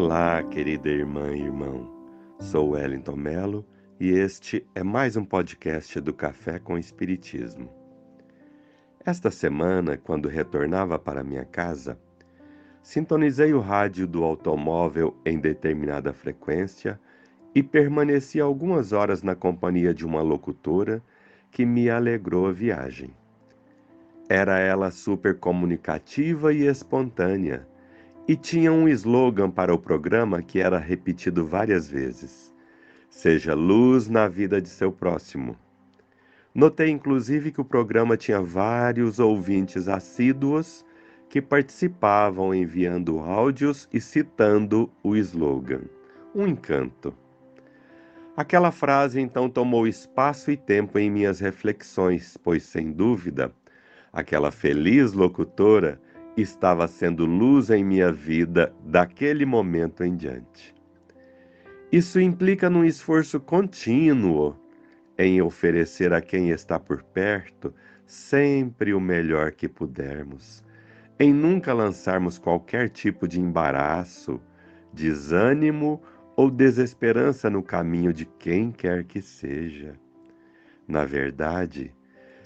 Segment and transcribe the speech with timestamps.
[0.00, 1.90] Olá, querida irmã e irmão.
[2.38, 3.66] Sou Wellington Melo
[3.98, 7.68] e este é mais um podcast do Café com Espiritismo.
[9.04, 11.98] Esta semana, quando retornava para minha casa,
[12.80, 17.00] sintonizei o rádio do automóvel em determinada frequência
[17.52, 21.02] e permaneci algumas horas na companhia de uma locutora
[21.50, 23.10] que me alegrou a viagem.
[24.28, 27.66] Era ela super comunicativa e espontânea
[28.28, 32.54] e tinha um slogan para o programa que era repetido várias vezes:
[33.08, 35.56] Seja luz na vida de seu próximo.
[36.54, 40.84] Notei inclusive que o programa tinha vários ouvintes assíduos
[41.30, 45.82] que participavam enviando áudios e citando o slogan.
[46.34, 47.14] Um encanto.
[48.36, 53.52] Aquela frase então tomou espaço e tempo em minhas reflexões, pois sem dúvida,
[54.12, 56.00] aquela feliz locutora
[56.40, 60.74] estava sendo luz em minha vida daquele momento em diante.
[61.90, 64.56] Isso implica num esforço contínuo
[65.18, 67.74] em oferecer a quem está por perto
[68.06, 70.62] sempre o melhor que pudermos,
[71.18, 74.40] em nunca lançarmos qualquer tipo de embaraço,
[74.92, 76.00] desânimo
[76.36, 79.94] ou desesperança no caminho de quem quer que seja.
[80.86, 81.92] Na verdade,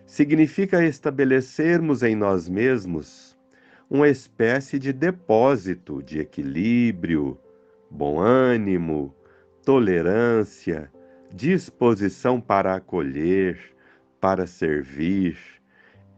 [0.06, 3.31] significa estabelecermos em nós mesmos
[3.92, 7.38] uma espécie de depósito de equilíbrio,
[7.90, 9.14] bom ânimo,
[9.62, 10.90] tolerância,
[11.30, 13.60] disposição para acolher,
[14.18, 15.36] para servir,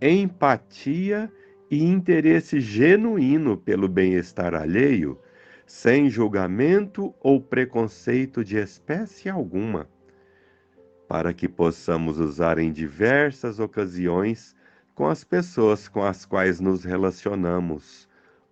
[0.01, 1.29] empatia
[1.69, 5.19] e interesse genuíno pelo bem-estar alheio,
[5.67, 9.89] sem julgamento ou preconceito de espécie alguma,
[11.09, 14.55] para que possamos usar em diversas ocasiões
[14.95, 18.09] com as pessoas com as quais nos relacionamos,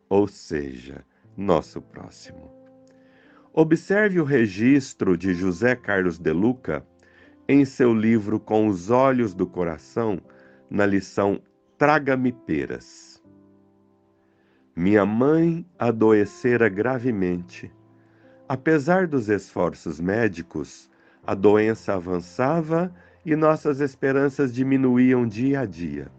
[0.08, 1.04] ou seja,
[1.36, 2.50] nosso próximo.
[3.52, 6.84] Observe o registro de José Carlos de Luca
[7.48, 10.20] em seu livro Com os Olhos do Coração,
[10.70, 11.40] na lição
[11.78, 13.22] Traga-me Peras.
[14.74, 17.70] Minha mãe adoecera gravemente.
[18.48, 20.90] Apesar dos esforços médicos,
[21.24, 22.92] a doença avançava
[23.24, 26.10] e nossas esperanças diminuíam dia a dia.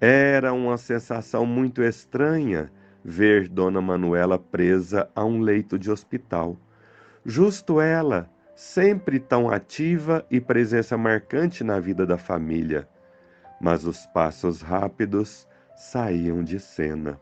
[0.00, 2.70] Era uma sensação muito estranha
[3.04, 6.56] ver Dona Manuela presa a um leito de hospital.
[7.26, 12.88] Justo ela, sempre tão ativa e presença marcante na vida da família.
[13.60, 17.20] Mas os passos rápidos saíam de cena.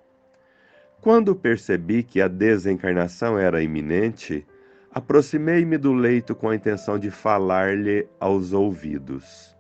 [1.01, 4.47] Quando percebi que a desencarnação era iminente,
[4.91, 9.56] aproximei-me do leito com a intenção de falar-lhe aos ouvidos.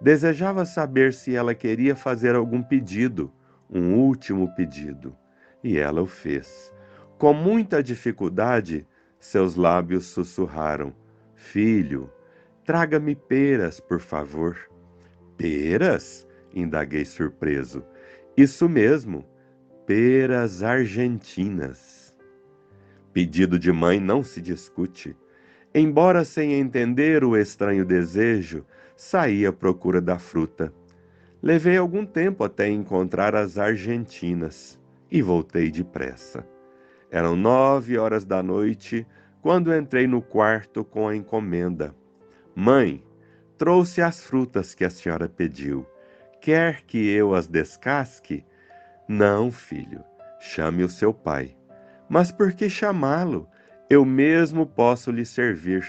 [0.00, 3.32] Desejava saber se ela queria fazer algum pedido,
[3.68, 5.14] um último pedido,
[5.62, 6.72] e ela o fez.
[7.18, 8.86] Com muita dificuldade,
[9.18, 10.94] seus lábios sussurraram:
[11.34, 12.10] Filho,
[12.64, 14.56] traga-me peras, por favor.
[15.36, 16.26] Peras?
[16.54, 17.84] indaguei surpreso.
[18.36, 19.24] Isso mesmo,
[19.84, 22.14] peras argentinas.
[23.12, 25.16] Pedido de mãe não se discute.
[25.74, 28.64] Embora sem entender o estranho desejo,
[28.96, 30.72] saí à procura da fruta.
[31.42, 34.78] Levei algum tempo até encontrar as argentinas
[35.10, 36.44] e voltei depressa.
[37.10, 39.06] Eram nove horas da noite
[39.40, 41.94] quando entrei no quarto com a encomenda.
[42.54, 43.04] Mãe,
[43.56, 45.86] trouxe as frutas que a senhora pediu.
[46.40, 48.44] Quer que eu as descasque?
[49.06, 50.02] Não, filho,
[50.40, 51.56] chame o seu pai.
[52.08, 53.48] Mas por que chamá-lo?
[53.90, 55.82] Eu mesmo posso lhe servir.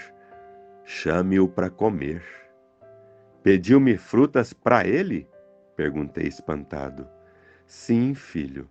[0.84, 2.22] Chame-o para comer.
[3.42, 5.28] Pediu-me frutas para ele?
[5.76, 7.06] Perguntei espantado.
[7.66, 8.66] Sim, filho.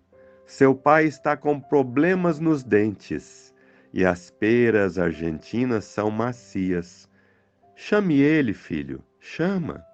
[0.46, 3.54] Seu pai está com problemas nos dentes
[3.92, 7.08] e as peras argentinas são macias.
[7.76, 9.86] Chame ele, filho, chama.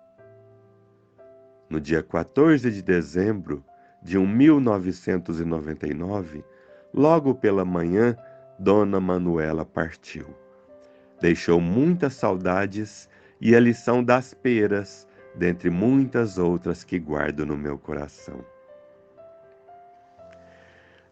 [1.68, 3.62] No dia 14 de dezembro
[4.02, 6.42] de 1999,
[6.94, 8.16] logo pela manhã,
[8.58, 10.26] Dona Manuela partiu.
[11.20, 13.08] Deixou muitas saudades
[13.40, 18.44] e a lição das peras, dentre muitas outras que guardo no meu coração.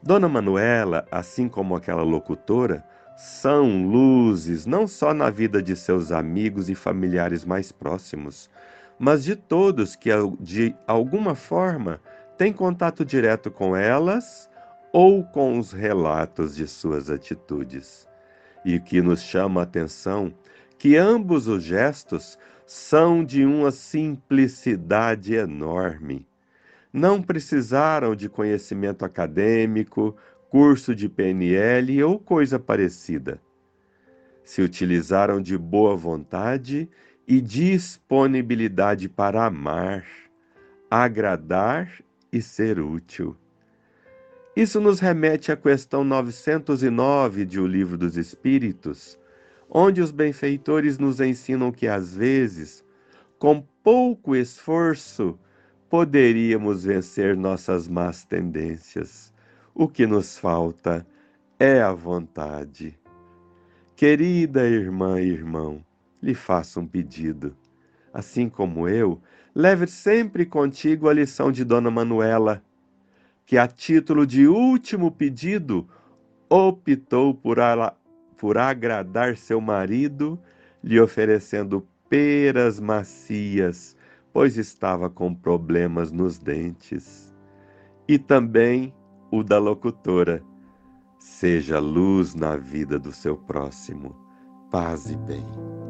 [0.03, 2.85] Dona Manuela, assim como aquela locutora,
[3.17, 8.51] são luzes não só na vida de seus amigos e familiares mais próximos,
[8.99, 10.11] mas de todos que
[10.41, 12.01] de alguma forma
[12.37, 14.51] têm contato direto com elas
[14.95, 18.07] ou com os relatos de suas atitudes.
[18.65, 20.33] E que nos chama a atenção
[20.79, 26.25] que ambos os gestos são de uma simplicidade enorme.
[26.93, 30.17] Não precisaram de conhecimento acadêmico,
[30.49, 33.43] curso de PNL ou coisa parecida.
[34.45, 36.89] Se utilizaram de boa vontade
[37.27, 40.07] e disponibilidade para amar,
[40.89, 41.91] agradar
[42.33, 43.37] e ser útil.
[44.57, 49.19] Isso nos remete à questão 909 de O Livro dos Espíritos,
[49.69, 52.85] onde os benfeitores nos ensinam que às vezes,
[53.37, 55.37] com pouco esforço,
[55.91, 59.35] poderíamos vencer nossas más tendências.
[59.75, 61.05] O que nos falta
[61.59, 62.97] é a vontade.
[63.97, 65.85] Querida irmã e irmão,
[66.23, 67.57] lhe faço um pedido.
[68.13, 69.21] Assim como eu,
[69.53, 72.63] leve sempre contigo a lição de Dona Manuela,
[73.47, 75.89] que a título de último pedido
[76.49, 77.95] optou por, a,
[78.39, 80.39] por agradar seu marido,
[80.83, 83.97] lhe oferecendo peras macias,
[84.33, 87.35] pois estava com problemas nos dentes.
[88.07, 88.95] E também
[89.31, 90.43] o da locutora:
[91.19, 94.15] Seja luz na vida do seu próximo.
[94.71, 95.84] Paz e bem.